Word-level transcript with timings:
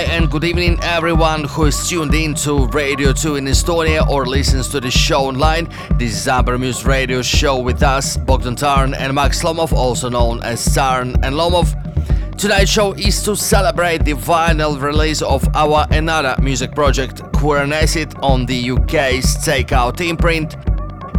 Hi 0.00 0.06
and 0.06 0.30
good 0.30 0.44
evening 0.44 0.78
everyone 0.80 1.44
who 1.44 1.66
is 1.66 1.86
tuned 1.86 2.14
in 2.14 2.32
to 2.36 2.66
Radio 2.68 3.12
2 3.12 3.36
in 3.36 3.44
Estonia 3.44 4.08
or 4.08 4.24
listens 4.24 4.66
to 4.70 4.80
the 4.80 4.90
show 4.90 5.26
online. 5.26 5.68
This 5.98 6.14
is 6.14 6.26
Amber 6.26 6.56
Muse 6.56 6.86
Radio 6.86 7.20
show 7.20 7.58
with 7.58 7.82
us, 7.82 8.16
Bogdan 8.16 8.56
Tarn 8.56 8.94
and 8.94 9.12
Max 9.14 9.42
Lomov, 9.42 9.74
also 9.74 10.08
known 10.08 10.42
as 10.42 10.64
Tarn 10.74 11.16
and 11.22 11.34
Lomov. 11.34 11.76
Tonight's 12.38 12.70
show 12.70 12.94
is 12.94 13.22
to 13.24 13.36
celebrate 13.36 14.02
the 14.06 14.14
vinyl 14.14 14.80
release 14.80 15.20
of 15.20 15.46
our 15.54 15.86
another 15.90 16.34
music 16.40 16.74
project, 16.74 17.22
Queer 17.34 17.58
on 18.22 18.46
the 18.46 18.70
UK's 18.70 19.36
Takeout 19.44 20.00
imprint. 20.00 20.56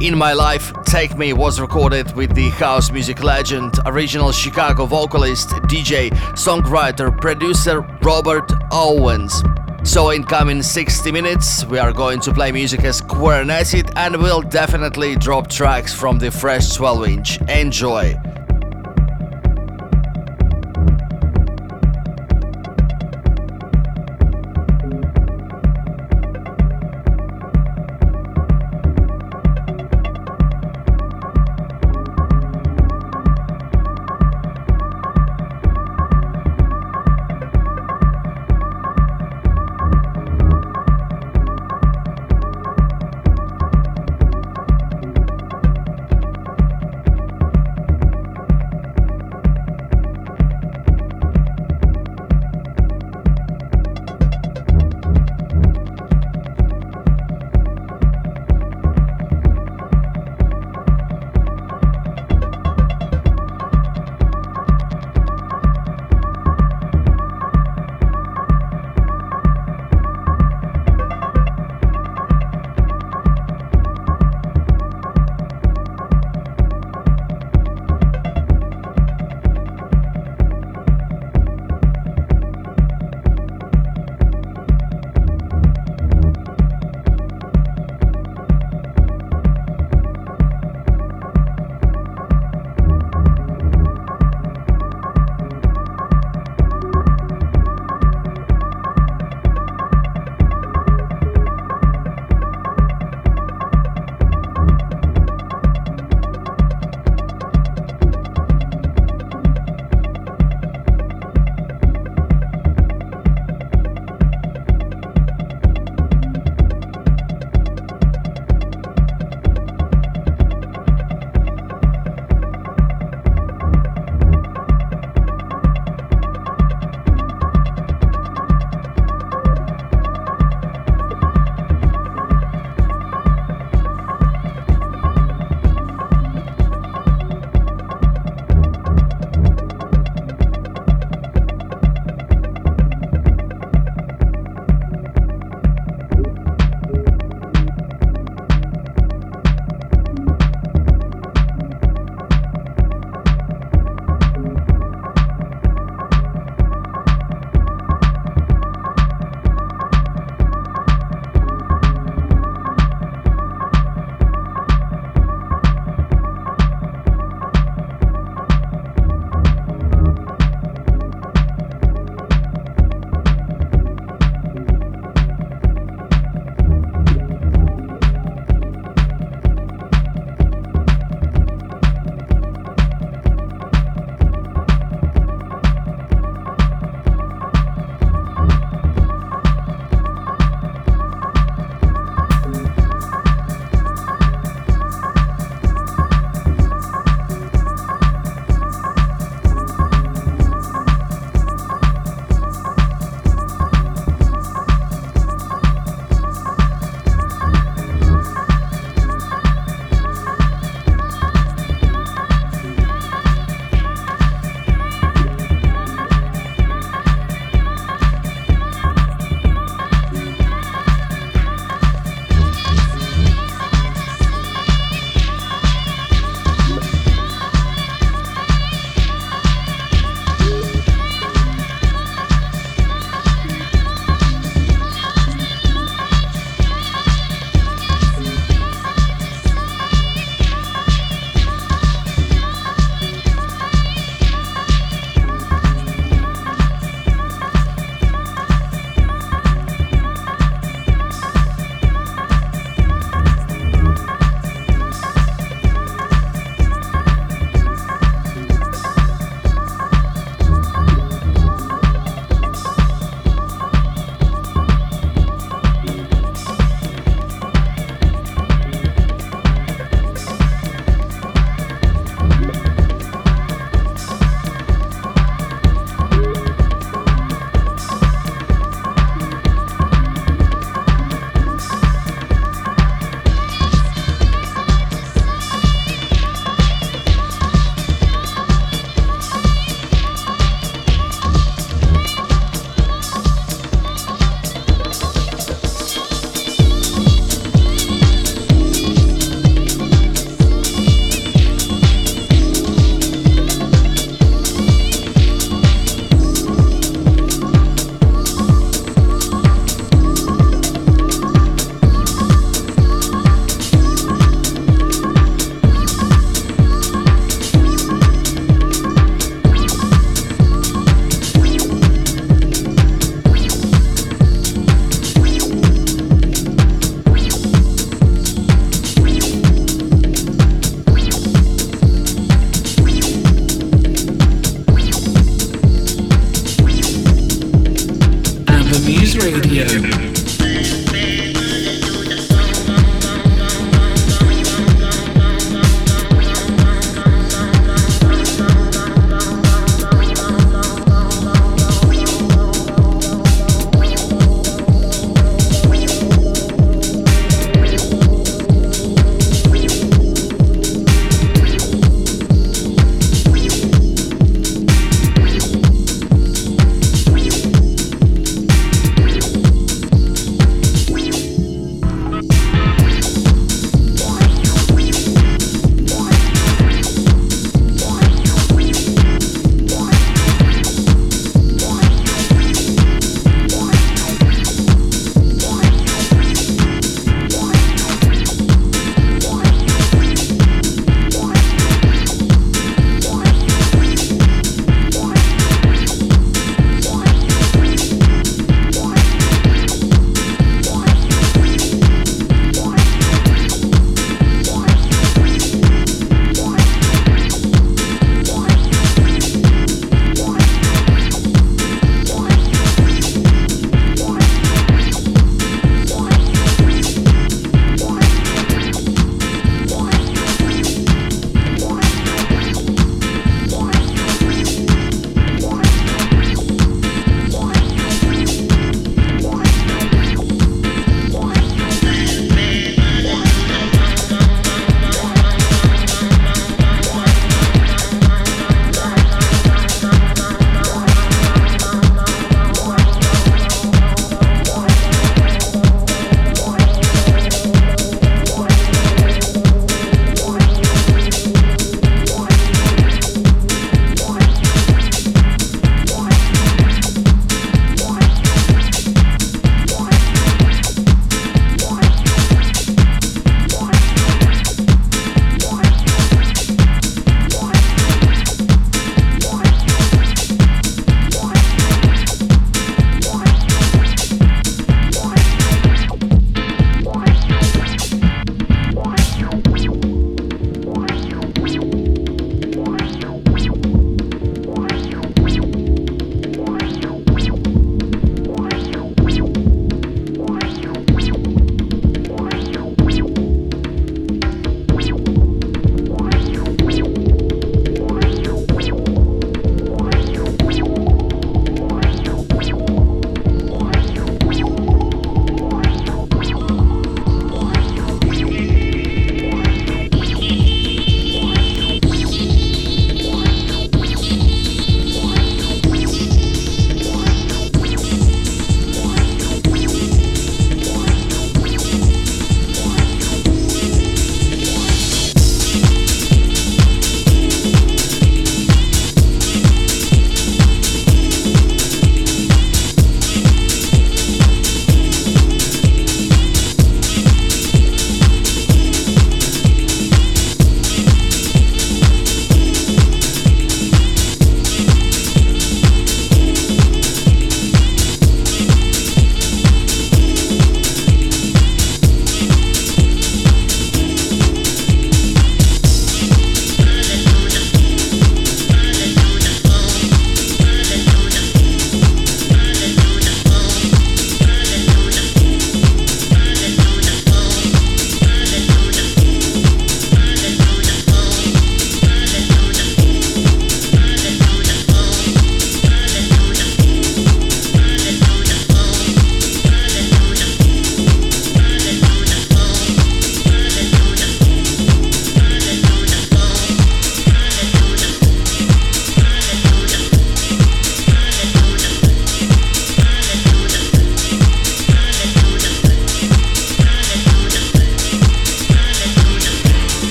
In 0.00 0.16
My 0.16 0.32
Life, 0.32 0.72
Take 0.84 1.18
Me 1.18 1.32
was 1.32 1.58
recorded 1.58 2.14
with 2.14 2.32
the 2.32 2.50
house 2.50 2.92
music 2.92 3.24
legend, 3.24 3.80
original 3.84 4.30
Chicago 4.30 4.86
vocalist, 4.86 5.48
DJ, 5.66 6.10
songwriter, 6.36 7.10
producer 7.20 7.80
Robert 8.02 8.48
Owens. 8.70 9.42
So, 9.82 10.10
in 10.10 10.22
coming 10.22 10.62
60 10.62 11.10
minutes, 11.10 11.64
we 11.64 11.80
are 11.80 11.92
going 11.92 12.20
to 12.20 12.32
play 12.32 12.52
music 12.52 12.84
as 12.84 13.00
Queer 13.00 13.40
and 13.40 13.50
Acid 13.50 13.90
and 13.96 14.16
we'll 14.22 14.42
definitely 14.42 15.16
drop 15.16 15.48
tracks 15.48 15.92
from 15.92 16.20
the 16.20 16.30
fresh 16.30 16.74
12 16.74 17.08
inch. 17.08 17.40
Enjoy! 17.48 18.14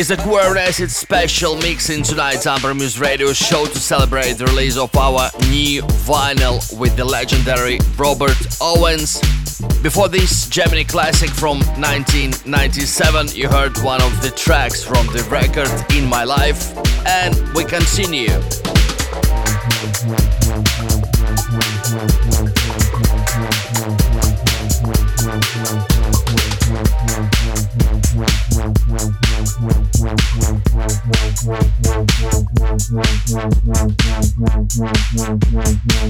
Is 0.00 0.10
a 0.10 0.16
Acid 0.16 0.90
special 0.90 1.56
mix 1.56 1.90
in 1.90 2.02
tonight's 2.02 2.46
Amber 2.46 2.72
Muse 2.72 2.98
Radio 2.98 3.34
show 3.34 3.66
to 3.66 3.78
celebrate 3.78 4.32
the 4.38 4.46
release 4.46 4.78
of 4.78 4.96
our 4.96 5.28
new 5.50 5.82
vinyl 6.08 6.78
with 6.78 6.96
the 6.96 7.04
legendary 7.04 7.78
Robert 7.98 8.38
Owens. 8.62 9.20
Before 9.82 10.08
this 10.08 10.48
Gemini 10.48 10.84
classic 10.84 11.28
from 11.28 11.58
1997, 11.76 13.28
you 13.34 13.46
heard 13.46 13.76
one 13.82 14.00
of 14.00 14.22
the 14.22 14.30
tracks 14.30 14.82
from 14.82 15.06
the 15.08 15.22
record 15.30 15.68
In 15.94 16.08
My 16.08 16.24
Life, 16.24 16.74
and 17.06 17.36
we 17.54 17.66
continue. 17.66 18.30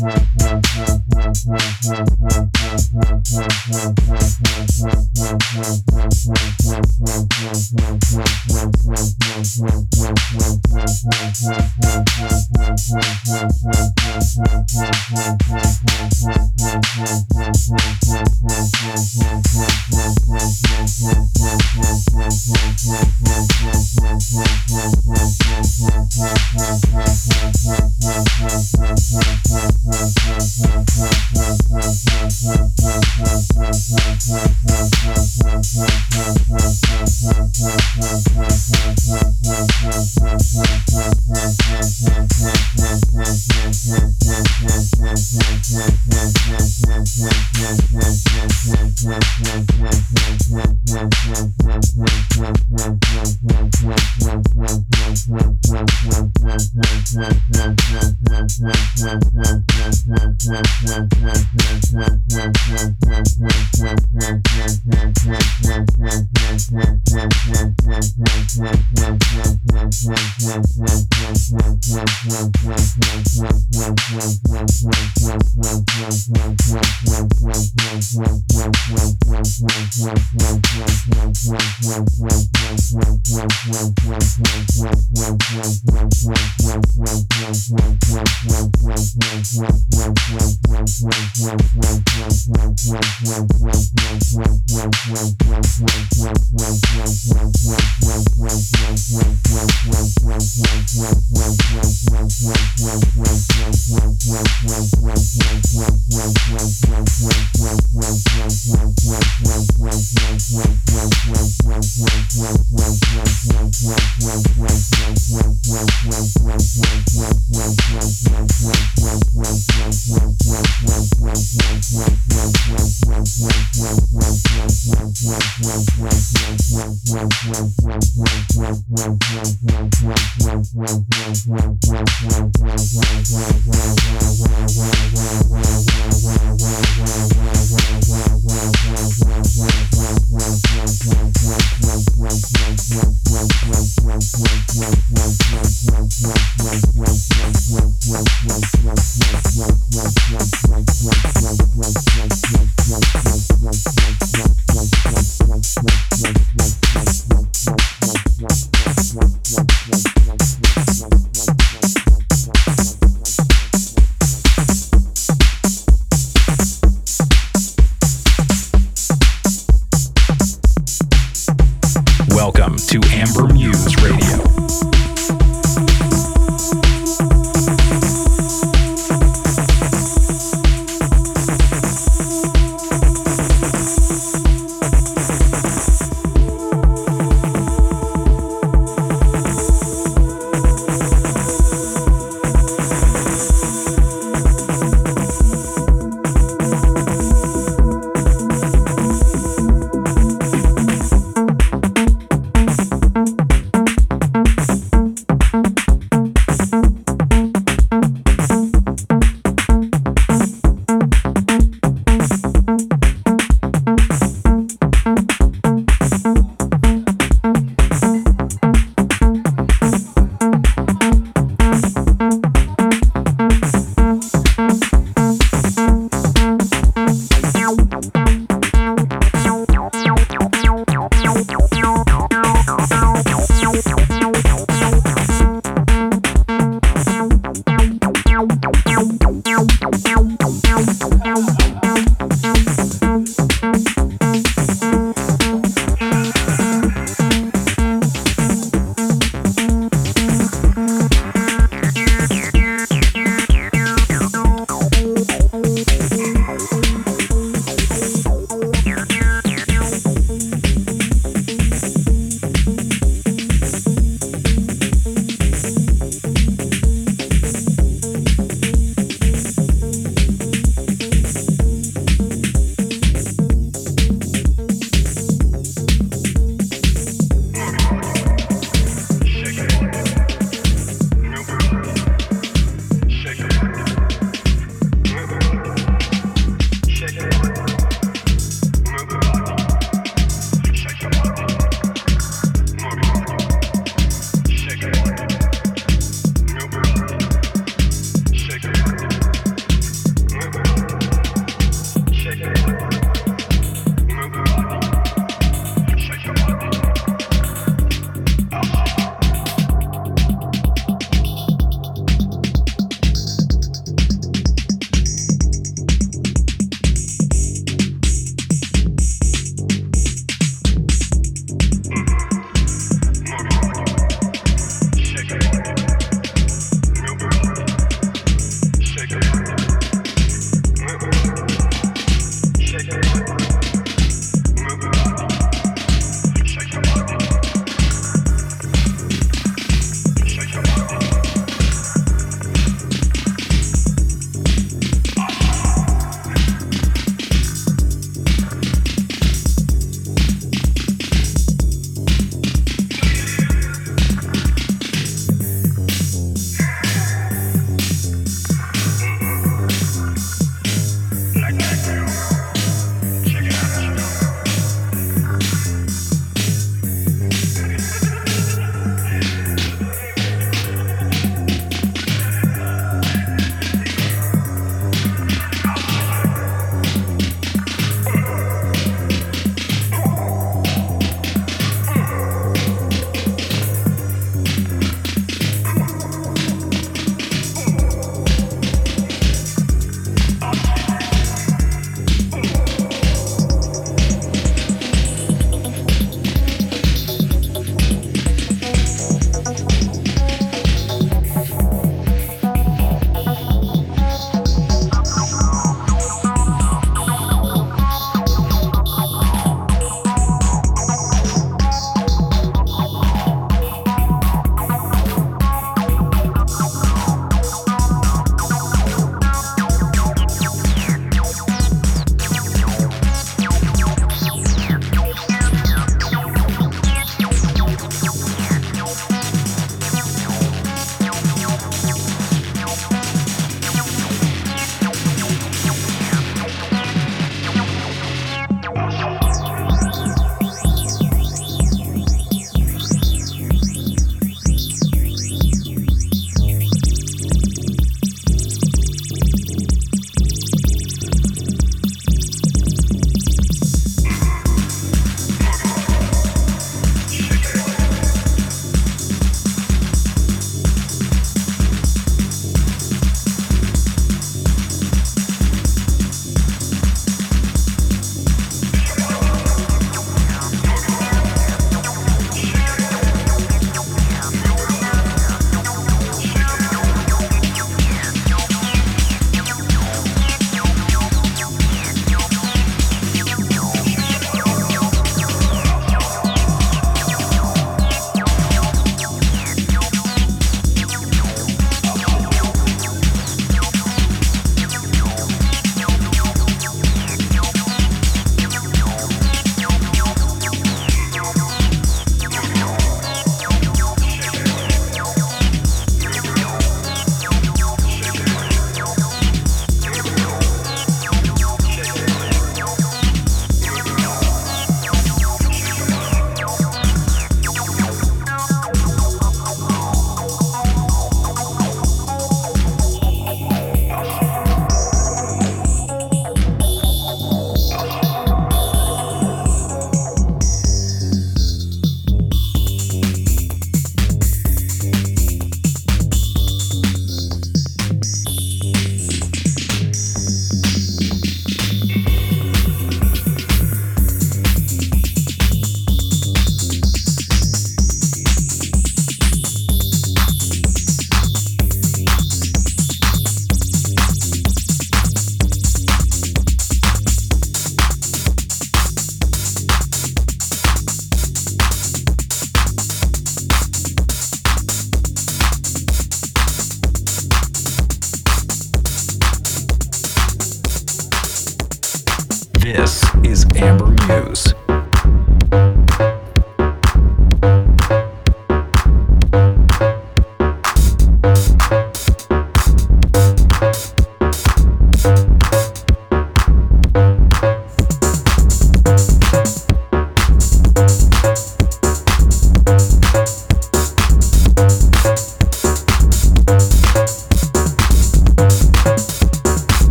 Bye. 0.00 0.33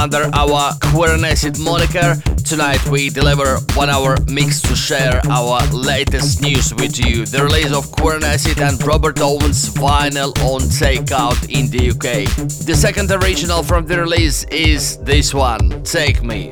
Under 0.00 0.30
our 0.32 0.72
Acid 1.26 1.58
moniker. 1.58 2.16
Tonight 2.42 2.82
we 2.88 3.10
deliver 3.10 3.58
one 3.74 3.90
hour 3.90 4.16
mix 4.28 4.62
to 4.62 4.74
share 4.74 5.20
our 5.28 5.60
latest 5.74 6.40
news 6.40 6.72
with 6.74 6.98
you. 6.98 7.26
The 7.26 7.44
release 7.44 7.70
of 7.70 7.92
Acid 8.24 8.60
and 8.60 8.82
Robert 8.86 9.20
Owens' 9.20 9.68
vinyl 9.68 10.32
on 10.42 10.62
takeout 10.62 11.50
in 11.50 11.68
the 11.68 11.90
UK. 11.90 12.34
The 12.64 12.74
second 12.74 13.12
original 13.12 13.62
from 13.62 13.86
the 13.86 14.00
release 14.00 14.44
is 14.44 14.96
this 15.04 15.34
one, 15.34 15.82
Take 15.82 16.22
me 16.22 16.50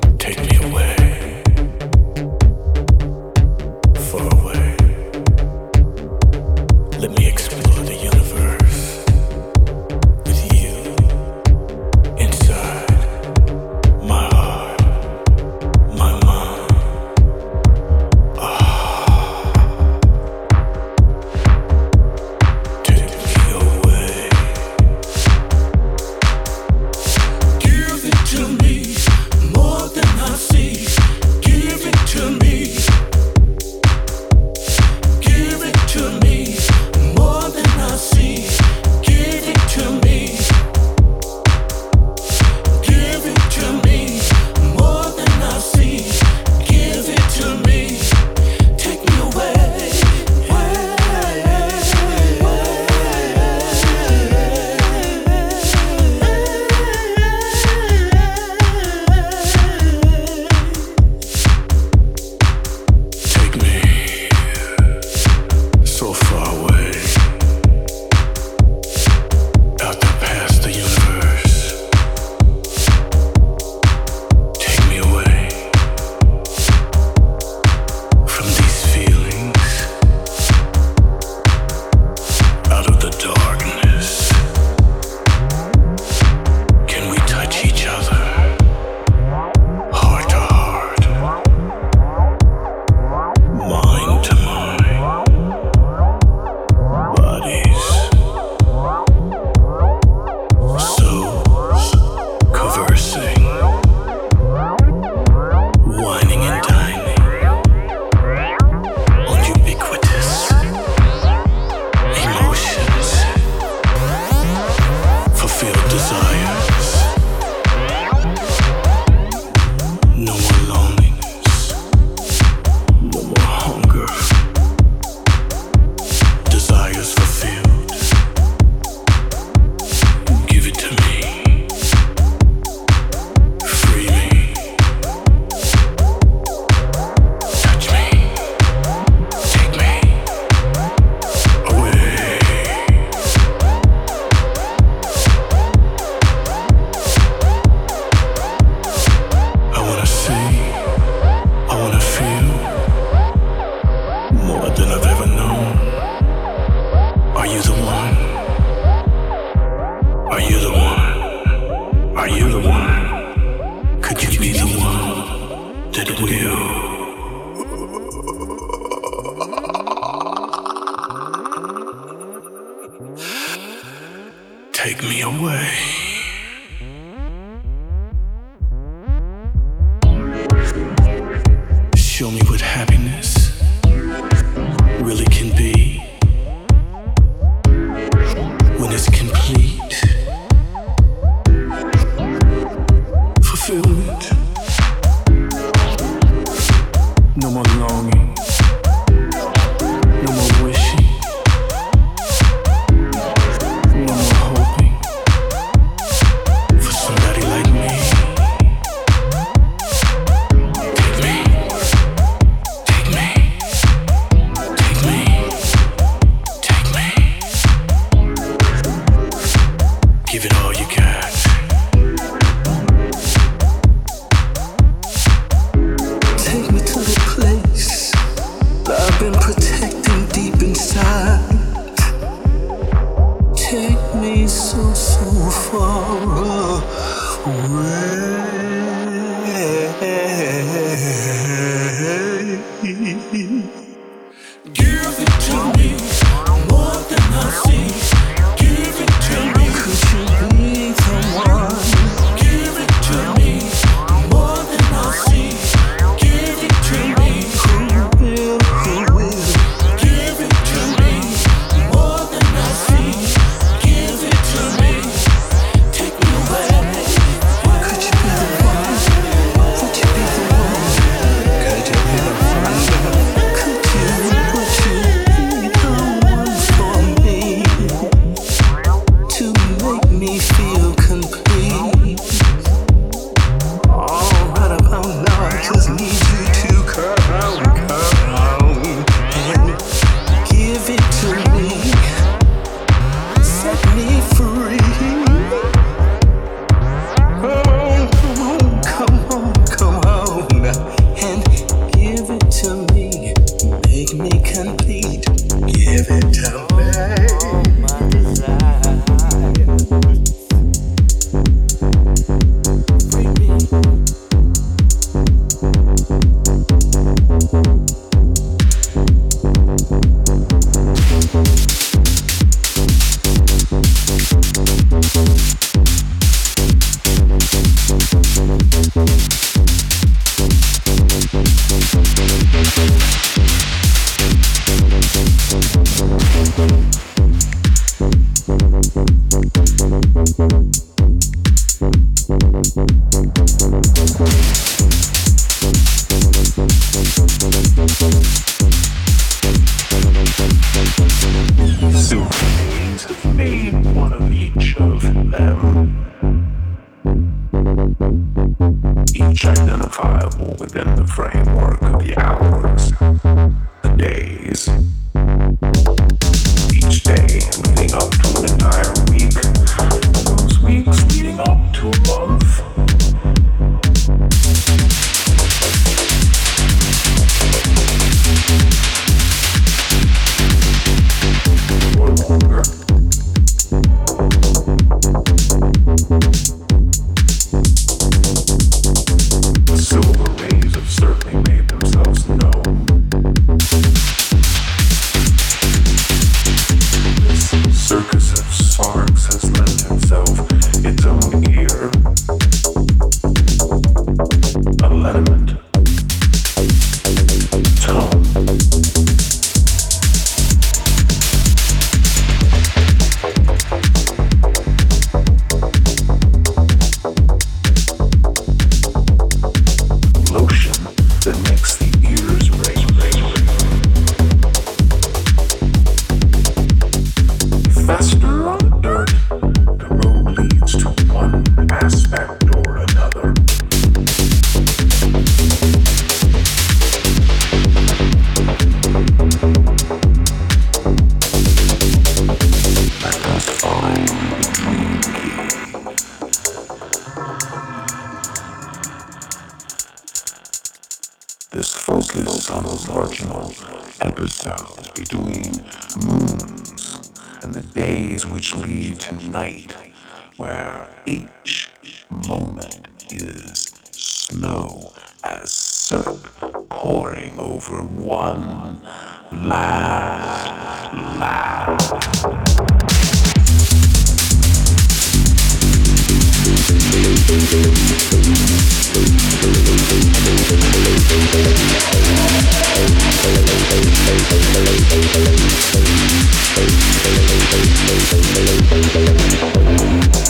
silver 372.05 372.38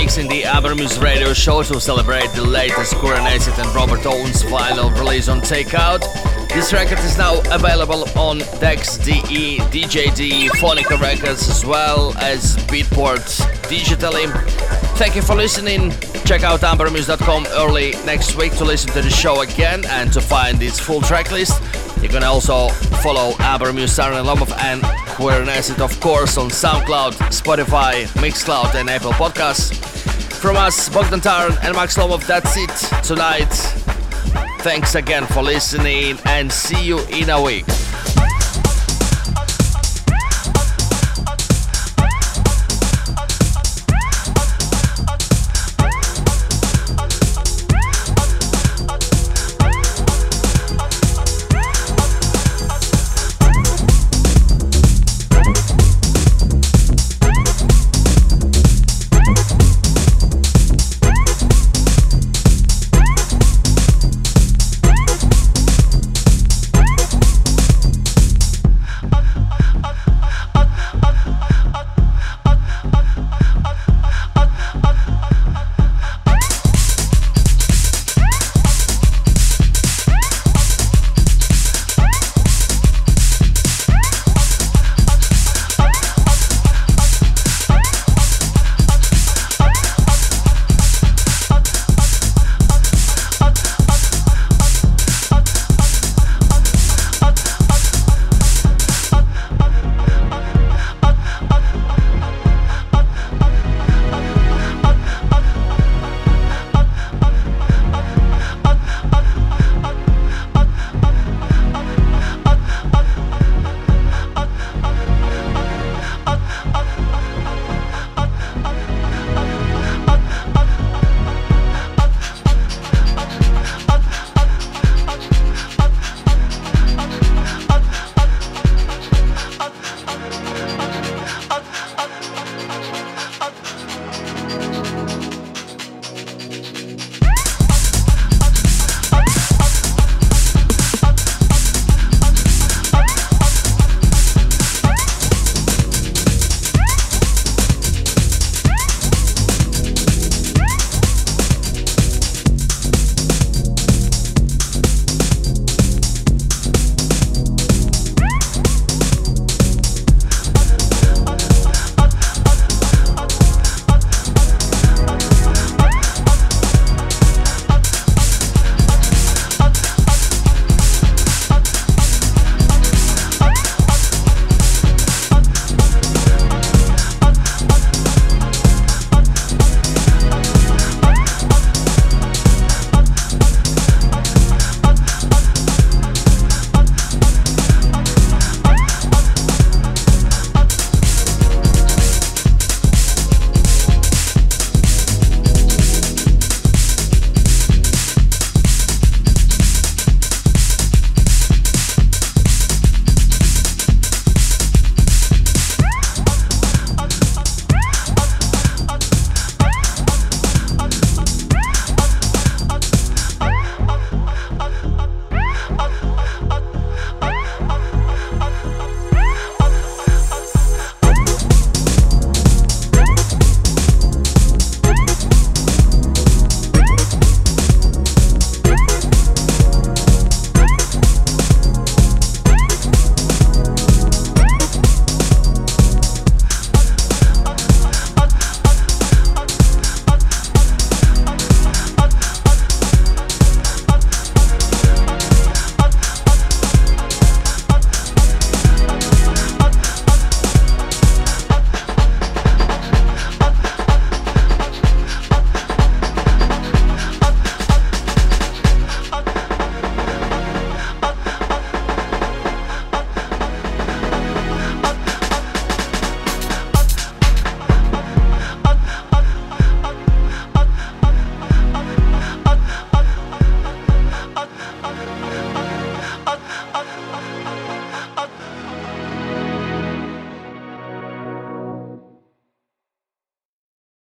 Acid 0.00 0.16
guest 0.16 0.18
mix 0.18 0.18
in 0.18 0.28
the 0.28 0.42
Ambermuse 0.42 1.02
radio 1.02 1.32
show 1.32 1.62
to 1.62 1.80
celebrate 1.80 2.28
the 2.32 2.42
latest 2.42 2.94
Acid 2.94 3.54
and 3.58 3.74
Robert 3.74 4.06
Owens 4.06 4.42
vinyl 4.42 4.96
release 4.98 5.28
on 5.28 5.40
Takeout. 5.40 6.00
This 6.48 6.72
record 6.72 6.98
is 7.00 7.16
now 7.18 7.40
available 7.50 8.08
on 8.18 8.38
Decks 8.60 8.98
DE, 8.98 9.58
DJD, 9.58 10.48
Phonica 10.58 11.00
Records, 11.00 11.48
as 11.48 11.64
well 11.64 12.16
as 12.18 12.56
Beatport 12.68 13.24
digitally. 13.68 14.30
Thank 14.96 15.16
you 15.16 15.22
for 15.22 15.34
listening. 15.34 15.92
Check 16.24 16.42
out 16.42 16.60
ambermuse.com 16.60 17.46
early 17.52 17.92
next 18.04 18.36
week 18.36 18.52
to 18.56 18.64
listen 18.64 18.90
to 18.92 19.02
the 19.02 19.10
show 19.10 19.42
again 19.42 19.84
and 19.86 20.12
to 20.12 20.20
find 20.20 20.62
its 20.62 20.78
full 20.78 21.00
track 21.00 21.30
list. 21.30 21.62
You 22.02 22.08
can 22.08 22.24
also 22.24 22.68
follow 23.02 23.32
Ambermuse, 23.32 23.98
Saran 23.98 24.24
Lomov 24.24 24.56
and 24.58 24.82
Queer 25.10 25.42
Acid, 25.42 25.80
of 25.80 25.98
course, 26.00 26.38
on 26.38 26.48
SoundCloud, 26.48 27.12
Spotify, 27.30 28.06
Mixcloud, 28.22 28.74
and 28.74 28.88
Apple 28.88 29.12
Podcasts. 29.12 29.79
From 30.40 30.56
us, 30.56 30.88
Bogdan 30.88 31.20
Tarn 31.20 31.52
and 31.62 31.76
Max 31.76 31.98
Lomov, 31.98 32.26
that's 32.26 32.56
it 32.56 33.04
tonight. 33.04 33.52
Thanks 34.62 34.94
again 34.94 35.26
for 35.26 35.42
listening 35.42 36.18
and 36.24 36.50
see 36.50 36.82
you 36.82 36.98
in 37.08 37.28
a 37.28 37.42
week. 37.42 37.66